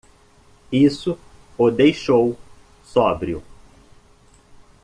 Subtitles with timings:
[0.71, 1.15] Isso
[1.55, 2.35] o deixou
[2.83, 3.43] sóbrio.